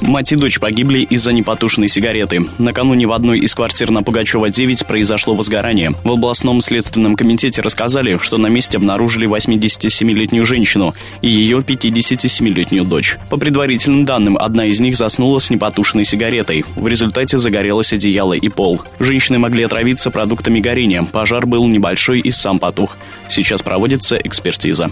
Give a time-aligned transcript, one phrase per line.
[0.00, 2.46] Мать и дочь погибли из-за непотушенной сигареты.
[2.58, 5.92] Накануне в одной из квартир на Пугачева 9 произошло возгорание.
[6.04, 13.18] В областном следственном комитете рассказали, что на месте обнаружили 87-летнюю женщину и ее 57-летнюю дочь.
[13.28, 16.64] По предварительным данным, одна из них заснула с непотушенной сигаретой.
[16.76, 18.80] В результате загорелось одеяло и пол.
[18.98, 21.02] Женщины могли отравиться продуктами горения.
[21.02, 22.96] Пожар был небольшой и сам потух.
[23.28, 24.90] Сейчас проводится экспертиза.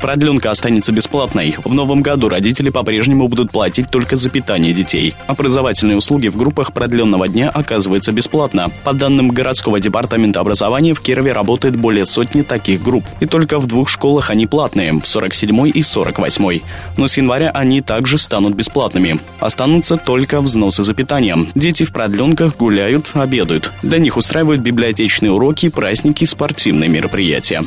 [0.00, 1.56] Продленка останется бесплатной.
[1.64, 5.14] В новом году родители по-прежнему будут платить только за питание детей.
[5.26, 8.70] Образовательные услуги в группах продленного дня оказываются бесплатно.
[8.84, 13.04] По данным городского департамента образования, в Кирове работает более сотни таких групп.
[13.20, 16.60] И только в двух школах они платные– в 47 и 48.
[16.96, 19.20] Но с января они также станут бесплатными.
[19.38, 21.36] Останутся только взносы за питание.
[21.54, 23.72] Дети в продленках гуляют, обедают.
[23.82, 27.62] Для них устраивают библиотечные уроки, праздники, спортивные мероприятия.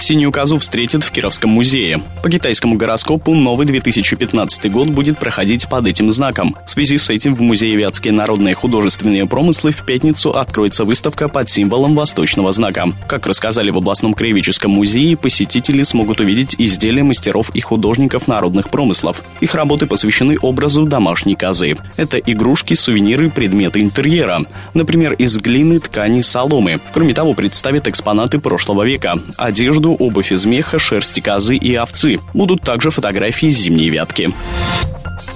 [0.00, 2.00] Синюю козу встретят в Кировском музее.
[2.22, 6.56] По китайскому гороскопу новый 2015 год будет проходить под этим знаком.
[6.66, 11.50] В связи с этим в Музее Вятские народные художественные промыслы в пятницу откроется выставка под
[11.50, 12.86] символом восточного знака.
[13.08, 19.22] Как рассказали в областном краеведческом музее, посетители смогут увидеть изделия мастеров и художников народных промыслов.
[19.40, 21.76] Их работы посвящены образу домашней козы.
[21.96, 24.42] Это игрушки, сувениры, предметы интерьера.
[24.74, 26.80] Например, из глины, ткани, соломы.
[26.92, 29.18] Кроме того, представят экспонаты прошлого века.
[29.36, 32.18] Одежду, одежду, обувь из меха, шерсти козы и овцы.
[32.34, 34.32] Будут также фотографии зимней вятки.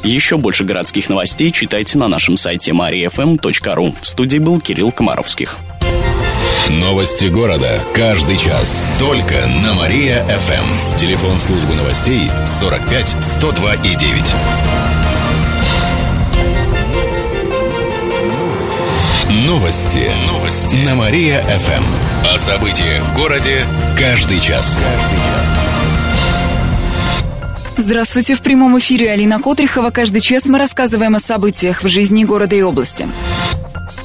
[0.04, 3.94] Еще больше городских новостей читайте на нашем сайте mariafm.ru.
[4.00, 5.56] В студии был Кирилл Комаровских.
[6.68, 7.80] Новости города.
[7.94, 8.90] Каждый час.
[8.98, 10.96] Только на Мария-ФМ.
[10.96, 14.34] Телефон службы новостей 45 102 и 9.
[19.46, 20.10] Новости.
[20.28, 20.76] Новости.
[20.86, 22.11] На Мария-ФМ.
[22.24, 23.66] О событиях в городе
[23.98, 24.78] каждый час.
[27.76, 29.90] Здравствуйте, в прямом эфире Алина Котрихова.
[29.90, 33.08] Каждый час мы рассказываем о событиях в жизни города и области.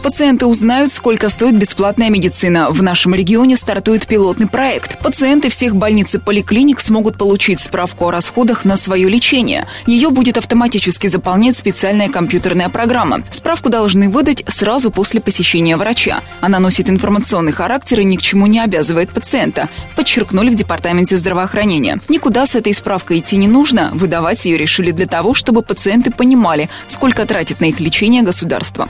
[0.07, 2.72] Пациенты узнают, сколько стоит бесплатная медицина.
[2.72, 4.97] В нашем регионе стартует пилотный проект.
[5.00, 9.67] Пациенты всех больниц и поликлиник смогут получить справку о расходах на свое лечение.
[9.85, 13.22] Ее будет автоматически заполнять специальная компьютерная программа.
[13.31, 16.22] Справку должны выдать сразу после посещения врача.
[16.40, 19.67] Она носит информационный характер и ни к чему не обязывает пациента,
[19.97, 22.00] подчеркнули в Департаменте здравоохранения.
[22.07, 23.90] Никуда с этой справкой идти не нужно.
[23.91, 28.88] Выдавать ее решили для того, чтобы пациенты понимали, сколько тратит на их лечение государство.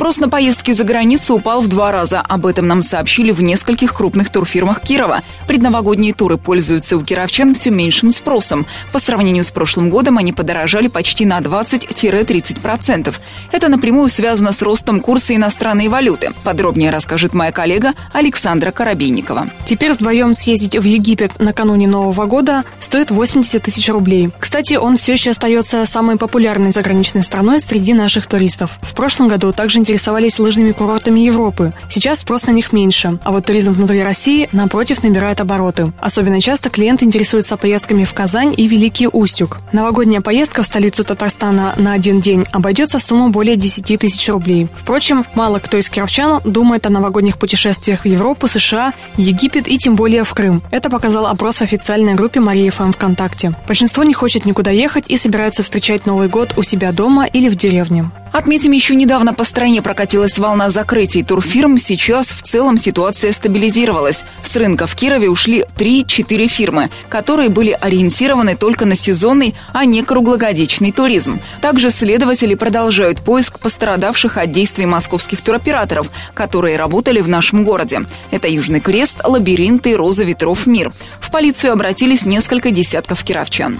[0.00, 2.20] Спрос на поездки за границу упал в два раза.
[2.20, 5.20] Об этом нам сообщили в нескольких крупных турфирмах Кирова.
[5.46, 8.66] Предновогодние туры пользуются у кировчан все меньшим спросом.
[8.92, 13.14] По сравнению с прошлым годом они подорожали почти на 20-30%.
[13.52, 16.30] Это напрямую связано с ростом курса иностранной валюты.
[16.44, 19.48] Подробнее расскажет моя коллега Александра Коробейникова.
[19.66, 24.30] Теперь вдвоем съездить в Египет накануне Нового года стоит 80 тысяч рублей.
[24.38, 28.78] Кстати, он все еще остается самой популярной заграничной страной среди наших туристов.
[28.80, 31.74] В прошлом году также интересовались лыжными курортами Европы.
[31.90, 35.92] Сейчас спрос на них меньше, а вот туризм внутри России, напротив, набирает обороты.
[36.00, 39.58] Особенно часто клиенты интересуются поездками в Казань и Великий Устюг.
[39.72, 44.66] Новогодняя поездка в столицу Татарстана на один день обойдется в сумму более 10 тысяч рублей.
[44.74, 49.94] Впрочем, мало кто из кировчан думает о новогодних путешествиях в Европу, США, Египет и тем
[49.94, 50.62] более в Крым.
[50.70, 53.54] Это показал опрос в официальной группе Мария ФМ ВКонтакте.
[53.68, 57.56] Большинство не хочет никуда ехать и собирается встречать Новый год у себя дома или в
[57.56, 58.10] деревне.
[58.32, 61.78] Отметим, еще недавно по стране прокатилась волна закрытий турфирм.
[61.78, 64.22] Сейчас в целом ситуация стабилизировалась.
[64.42, 70.02] С рынка в Кирове ушли 3-4 фирмы, которые были ориентированы только на сезонный, а не
[70.02, 71.40] круглогодичный туризм.
[71.62, 78.00] Также следователи продолжают поиск пострадавших от действий московских туроператоров, которые работали в нашем городе.
[78.30, 80.92] Это Южный Крест, Лабиринты, Роза ветров, Мир.
[81.18, 83.78] В полицию обратились несколько десятков кировчан.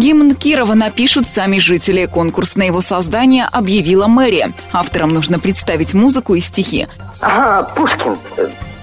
[0.00, 2.06] Гимн Кирова напишут сами жители.
[2.06, 4.52] Конкурс на его создание объявила мэрия.
[4.72, 6.88] Авторам нужно представить музыку и стихи.
[7.20, 8.16] Ага, Пушкин.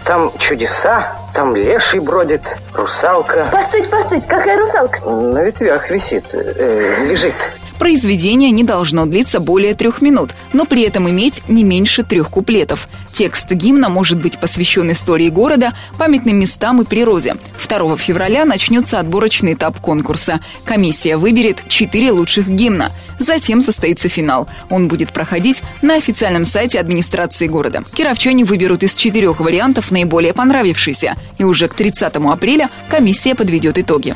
[0.06, 2.44] Там чудеса, там леший бродит,
[2.74, 3.50] русалка.
[3.52, 5.00] Постойте, постойте, какая русалка?
[5.10, 7.34] На ветвях висит, э, лежит.
[7.80, 12.88] Произведение не должно длиться более трех минут, но при этом иметь не меньше трех куплетов.
[13.14, 17.36] Текст гимна может быть посвящен истории города, памятным местам и природе.
[17.68, 20.40] 2 февраля начнется отборочный этап конкурса.
[20.66, 22.92] Комиссия выберет четыре лучших гимна.
[23.20, 24.48] Затем состоится финал.
[24.70, 27.84] Он будет проходить на официальном сайте администрации города.
[27.94, 31.16] Кировчане выберут из четырех вариантов наиболее понравившийся.
[31.38, 34.16] И уже к 30 апреля комиссия подведет итоги.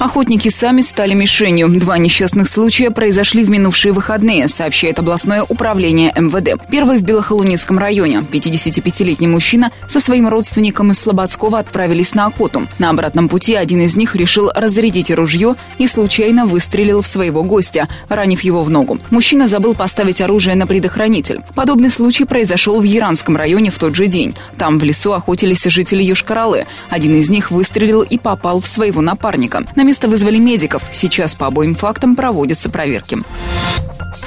[0.00, 1.68] Охотники сами стали мишенью.
[1.68, 6.58] Два несчастных случая произошли в минувшие выходные, сообщает областное управление МВД.
[6.70, 8.24] Первый в Белохолунецком районе.
[8.32, 12.66] 55-летний мужчина со своим родственником из Слободского отправились на охоту.
[12.78, 17.86] На обратном пути один из них решил разрядить ружье и случайно выстрелил в своего гостя,
[18.08, 18.98] ранив его в ногу.
[19.10, 21.40] Мужчина забыл поставить оружие на предохранитель.
[21.54, 24.34] Подобный случай произошел в Яранском районе в тот же день.
[24.56, 26.66] Там в лесу охотились жители Южкоролы.
[26.88, 29.66] Один из них выстрелил и попал в своего напарника.
[29.76, 30.84] На место вызвали медиков.
[30.92, 33.18] Сейчас по обоим фактам проводятся проверки.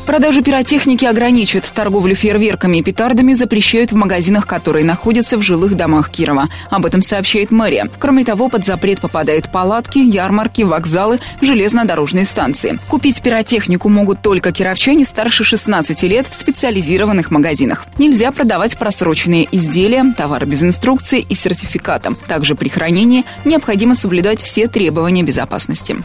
[0.06, 1.72] Продажу пиротехники ограничат.
[1.74, 6.50] Торговлю фейерверками и петардами запрещают в магазинах, которые находятся в жилых домах Кирова.
[6.70, 7.90] Об этом сообщает мэрия.
[8.00, 12.80] Кроме того, под запрет попадают палатки, ярмарки, вокзалы, железнодорожные станции.
[12.90, 17.86] Купить пиротехнику могут только кировчане старше 16 лет в специализированных магазинах.
[17.98, 22.14] Нельзя продавать просроченные изделия, товары без инструкции и сертификата.
[22.28, 25.96] Также при хранении необходимо соблюдать все требования безопасности.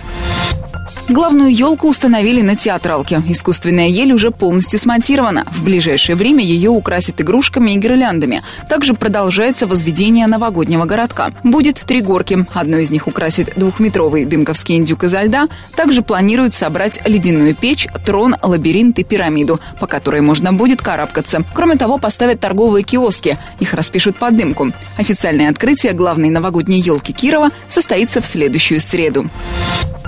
[1.09, 3.23] Главную елку установили на театралке.
[3.29, 5.47] Искусственная ель уже полностью смонтирована.
[5.51, 8.43] В ближайшее время ее украсят игрушками и гирляндами.
[8.69, 11.31] Также продолжается возведение новогоднего городка.
[11.43, 12.47] Будет три горки.
[12.53, 15.49] Одну из них украсит двухметровый дымковский индюк изо льда.
[15.75, 21.43] Также планируют собрать ледяную печь, трон, лабиринт и пирамиду, по которой можно будет карабкаться.
[21.55, 23.39] Кроме того, поставят торговые киоски.
[23.61, 24.73] Их распишут под дымку.
[24.99, 29.31] Официальное открытие главной новогодней елки Кирова состоится в следующую среду.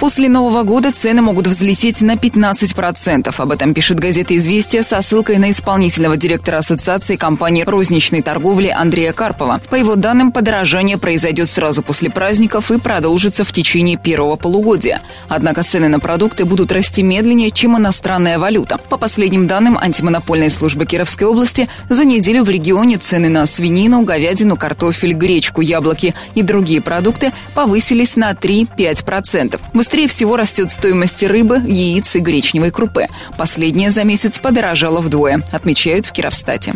[0.00, 3.34] После Нового года цены могут взлететь на 15%.
[3.36, 9.12] Об этом пишет газета «Известия» со ссылкой на исполнительного директора Ассоциации компании розничной торговли Андрея
[9.12, 9.60] Карпова.
[9.68, 15.02] По его данным, подорожание произойдет сразу после праздников и продолжится в течение первого полугодия.
[15.28, 18.78] Однако цены на продукты будут расти медленнее, чем иностранная валюта.
[18.78, 24.56] По последним данным антимонопольной службы Кировской области, за неделю в регионе цены на свинину, говядину,
[24.56, 29.60] картофель, гречку, яблоки и другие продукты повысились на 3-5%.
[29.90, 33.08] Быстрее всего растет стоимость рыбы, яиц и гречневой крупы.
[33.36, 36.74] Последняя за месяц подорожала вдвое, отмечают в Кировстате.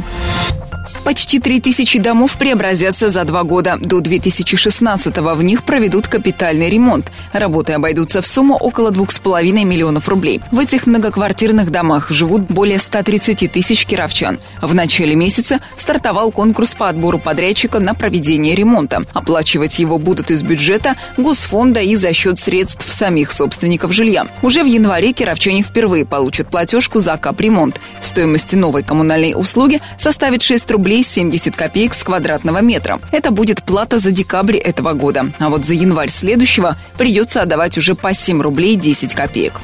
[1.05, 3.77] Почти 3000 домов преобразятся за два года.
[3.79, 7.13] До 2016-го в них проведут капитальный ремонт.
[7.35, 10.41] Работы обойдутся в сумму около 2,5 миллионов рублей.
[10.51, 14.39] В этих многоквартирных домах живут более 130 тысяч кировчан.
[14.63, 19.03] В начале месяца стартовал конкурс по отбору подрядчика на проведение ремонта.
[19.13, 24.27] Оплачивать его будут из бюджета, госфонда и за счет средств самих собственников жилья.
[24.41, 27.79] Уже в январе кировчане впервые получат платежку за капремонт.
[28.03, 33.01] Стоимость новой коммунальной услуги составит 6 рублей рублей 70 копеек с квадратного метра.
[33.11, 35.33] Это будет плата за декабрь этого года.
[35.41, 39.55] А вот за январь следующего придется отдавать уже по 7 рублей 10 копеек.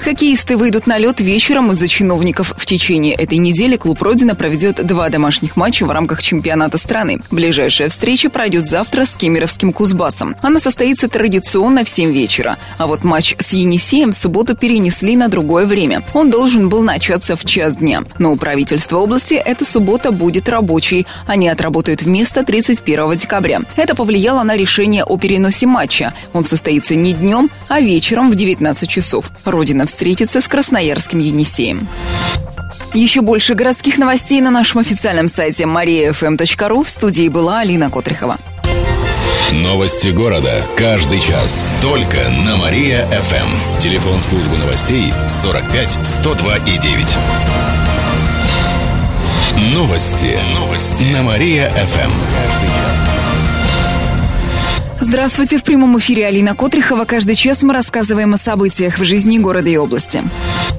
[0.00, 2.54] Хоккеисты выйдут на лед вечером из-за чиновников.
[2.56, 7.20] В течение этой недели клуб «Родина» проведет два домашних матча в рамках чемпионата страны.
[7.30, 10.36] Ближайшая встреча пройдет завтра с кемеровским Кузбассом.
[10.42, 12.58] Она состоится традиционно в 7 вечера.
[12.78, 16.04] А вот матч с Енисеем в субботу перенесли на другое время.
[16.14, 18.02] Он должен был начаться в час дня.
[18.18, 21.06] Но у правительства области эта суббота будет рабочей.
[21.26, 23.62] Они отработают вместо 31 декабря.
[23.76, 26.14] Это повлияло на решение о переносе матча.
[26.32, 29.30] Он состоится не днем, а вечером в 19 часов.
[29.44, 31.88] Родина встретиться с красноярским Енисеем.
[32.94, 36.84] Еще больше городских новостей на нашем официальном сайте mariafm.ru.
[36.84, 38.38] В студии была Алина Котрихова.
[39.52, 40.64] Новости города.
[40.76, 41.72] Каждый час.
[41.82, 43.80] Только на Мария-ФМ.
[43.80, 47.16] Телефон службы новостей 45 102 и 9.
[49.74, 50.38] Новости.
[50.54, 51.04] Новости.
[51.04, 53.09] На Мария-ФМ.
[55.10, 57.04] Здравствуйте, в прямом эфире Алина Котрихова.
[57.04, 60.22] Каждый час мы рассказываем о событиях в жизни города и области.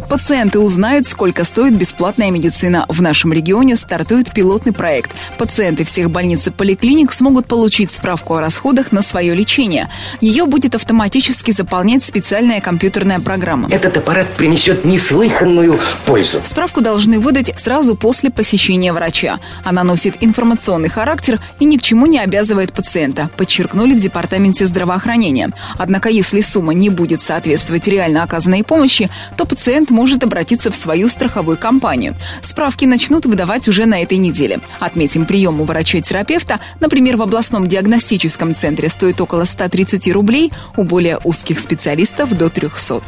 [0.07, 2.85] Пациенты узнают, сколько стоит бесплатная медицина.
[2.87, 5.11] В нашем регионе стартует пилотный проект.
[5.37, 9.89] Пациенты всех больниц и поликлиник смогут получить справку о расходах на свое лечение.
[10.21, 13.69] Ее будет автоматически заполнять специальная компьютерная программа.
[13.69, 16.39] Этот аппарат принесет неслыханную пользу.
[16.45, 19.39] Справку должны выдать сразу после посещения врача.
[19.65, 24.20] Она носит информационный характер и ни к чему не обязывает пациента, подчеркнули в департаменте
[24.65, 25.51] здравоохранения.
[25.77, 31.09] Однако, если сумма не будет соответствовать реально оказанной помощи, то пациент может обратиться в свою
[31.09, 32.15] страховую компанию.
[32.41, 34.59] Справки начнут выдавать уже на этой неделе.
[34.79, 41.17] Отметим, прием у врача-терапевта, например, в областном диагностическом центре стоит около 130 рублей, у более
[41.23, 43.01] узких специалистов до 300.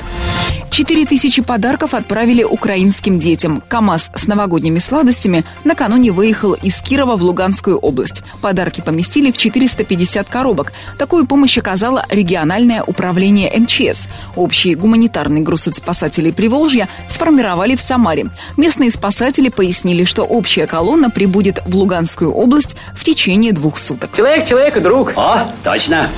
[0.70, 3.62] 4 тысячи подарков отправили украинским детям.
[3.68, 8.24] КАМАЗ с новогодними сладостями накануне выехал из Кирова в Луганскую область.
[8.42, 10.74] Подарки поместили в 450 коробок.
[11.04, 14.08] Такую помощь оказало региональное управление МЧС.
[14.38, 18.28] Общий гуманитарный груз от спасателей Приволжья сформировали в Самаре.
[18.56, 24.12] Местные спасатели пояснили, что общая колонна прибудет в Луганскую область в течение двух суток.
[24.16, 25.12] Человек человеку друг.
[25.18, 26.10] О, точно.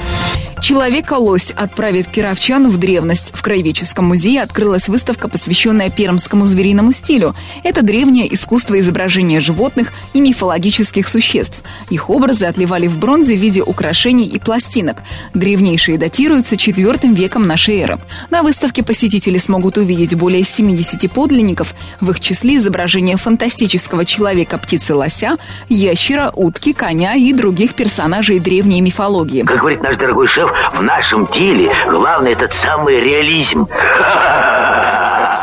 [0.65, 3.31] Человека-лось отправит кировчан в древность.
[3.35, 7.35] В Краеведческом музее открылась выставка, посвященная пермскому звериному стилю.
[7.63, 11.61] Это древнее искусство изображения животных и мифологических существ.
[11.91, 15.03] Их образы отливали в бронзе в виде украшений и пластинок.
[15.35, 17.99] Древнейшие датируются IV веком нашей эры.
[18.31, 24.95] На выставке посетители смогут увидеть более 70 подлинников, в их числе изображения фантастического человека, птицы,
[24.95, 25.37] лося,
[25.69, 29.43] ящера, утки, коня и других персонажей древней мифологии.
[29.43, 33.67] Как говорит наш дорогой шеф, в нашем деле главный этот самый реализм.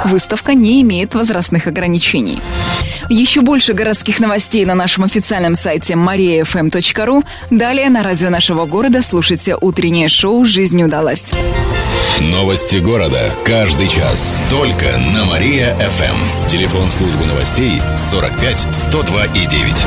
[0.05, 2.41] Выставка не имеет возрастных ограничений.
[3.09, 7.25] Еще больше городских новостей на нашем официальном сайте mariafm.ru.
[7.51, 11.33] Далее на радио нашего города слушайте утреннее шоу «Жизнь удалась».
[12.21, 13.33] Новости города.
[13.45, 14.41] Каждый час.
[14.51, 16.47] Только на Мария-ФМ.
[16.47, 19.87] Телефон службы новостей 45 102 и 9.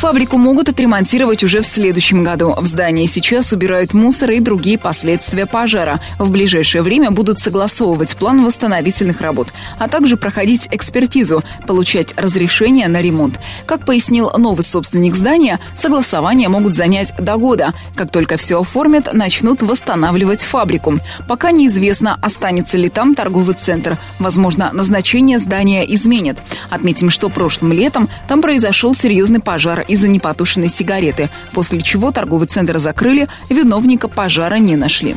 [0.00, 2.54] Фабрику могут отремонтировать уже в следующем году.
[2.56, 6.00] В здании сейчас убирают мусор и другие последствия пожара.
[6.18, 13.02] В ближайшее время будут согласовывать план восстановительных работ, а также проходить экспертизу, получать разрешение на
[13.02, 13.38] ремонт.
[13.66, 17.74] Как пояснил новый собственник здания, согласования могут занять до года.
[17.94, 20.94] Как только все оформят, начнут восстанавливать фабрику.
[21.28, 23.98] Пока неизвестно, останется ли там торговый центр.
[24.18, 26.38] Возможно, назначение здания изменят.
[26.70, 32.78] Отметим, что прошлым летом там произошел серьезный пожар из-за непотушенной сигареты, после чего торговый центр
[32.78, 35.16] закрыли, виновника пожара не нашли.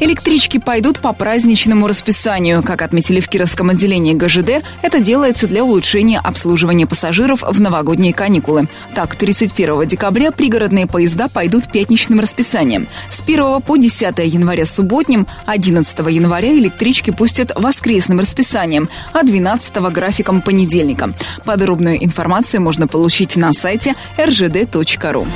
[0.00, 2.62] Электрички пойдут по праздничному расписанию.
[2.62, 8.68] Как отметили в Кировском отделении ГЖД, это делается для улучшения обслуживания пассажиров в новогодние каникулы.
[8.94, 12.88] Так, 31 декабря пригородные поезда пойдут пятничным расписанием.
[13.10, 20.40] С 1 по 10 января субботним, 11 января электрички пустят воскресным расписанием, а 12 графиком
[20.40, 21.12] понедельника.
[21.44, 25.26] Подробную информацию можно получить на сайте rgd.ru.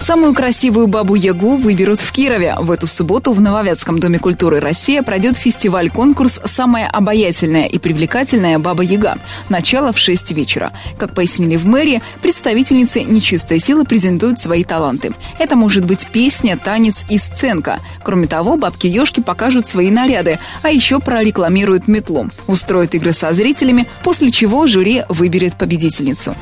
[0.00, 2.56] Самую красивую бабу-ягу выберут в Кирове.
[2.58, 9.18] В эту субботу в Нововятском Доме культуры «Россия» пройдет фестиваль-конкурс «Самая обаятельная и привлекательная баба-яга».
[9.50, 10.72] Начало в 6 вечера.
[10.98, 15.12] Как пояснили в мэрии, представительницы нечистой силы презентуют свои таланты.
[15.38, 17.78] Это может быть песня, танец и сценка.
[18.02, 24.32] Кроме того, бабки-ежки покажут свои наряды, а еще прорекламируют метлу, устроят игры со зрителями, после
[24.32, 26.34] чего жюри выберет победительницу.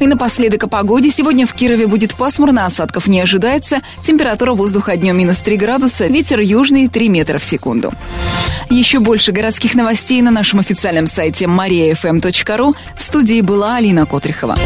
[0.00, 0.66] И напоследок о
[0.98, 1.10] погоде.
[1.14, 3.80] Сегодня в Кирове будет пасмурно, осадков не ожидается.
[4.02, 7.92] Температура воздуха днем минус 3 градуса, ветер южный 3 метра в секунду.
[8.68, 12.74] Еще больше городских новостей на нашем официальном сайте mariafm.ru.
[12.96, 14.56] В студии была Алина Котрихова.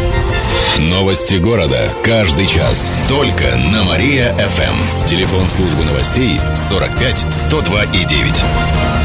[0.79, 1.89] Новости города.
[2.03, 2.99] Каждый час.
[3.07, 5.05] Только на Мария-ФМ.
[5.05, 9.02] Телефон службы новостей 45 102 и 9.